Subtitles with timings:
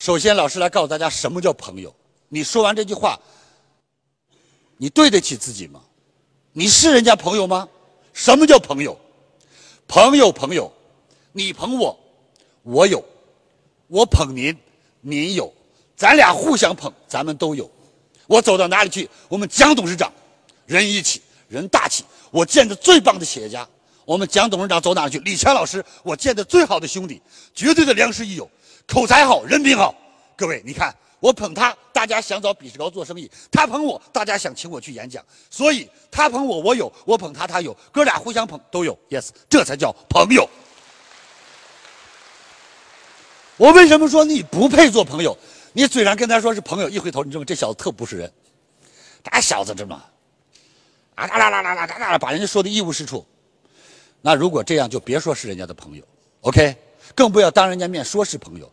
[0.00, 1.94] 首先，老师来告诉大家什么叫朋友。
[2.30, 3.20] 你说完这句话，
[4.78, 5.82] 你对得起自己吗？
[6.52, 7.68] 你是人家朋友吗？
[8.14, 8.98] 什么叫朋友？
[9.86, 10.72] 朋友，朋友，
[11.32, 11.98] 你捧我，
[12.62, 12.98] 我有；
[13.88, 14.56] 我捧您，
[15.02, 15.52] 您有。
[15.94, 17.70] 咱俩互相捧，咱们都有。
[18.26, 20.10] 我走到哪里去，我们蒋董事长
[20.64, 22.04] 人义气，人大气。
[22.30, 23.68] 我见的最棒的企业家，
[24.06, 25.18] 我们蒋董事长走哪去？
[25.18, 27.20] 李强老师，我见的最好的兄弟，
[27.54, 28.50] 绝对的良师益友，
[28.90, 29.94] 口才好，人品好。
[30.36, 35.24] 各位，你看我捧他，大家想找比志高做生意；他捧我，大家想请我去演讲。
[35.48, 37.72] 所以他捧我，我有；我捧他，他有。
[37.92, 38.98] 哥俩互相捧，都有。
[39.08, 40.48] Yes，这才叫朋友。
[43.56, 45.38] 我为什么说你不配做朋友？
[45.72, 47.44] 你嘴上跟他说是朋友，一回头，你知道吗？
[47.46, 48.32] 这小子特不是人。
[49.22, 50.02] 这小子这么
[51.14, 53.24] 啊啦啦啦啦啦啦啦，把人家说的一无是处。
[54.22, 56.02] 那如果这样，就别说是人家的朋友
[56.40, 56.74] ，OK？
[57.14, 58.70] 更不要当人家面说是朋友。